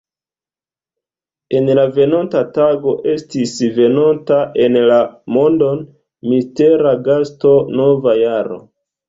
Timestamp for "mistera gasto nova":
6.33-8.19